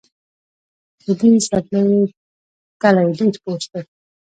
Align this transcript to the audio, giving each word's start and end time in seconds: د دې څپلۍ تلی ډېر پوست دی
د 1.05 1.07
دې 1.19 1.31
څپلۍ 1.45 1.95
تلی 2.81 3.07
ډېر 3.17 3.35
پوست 3.43 3.69
دی 3.73 3.81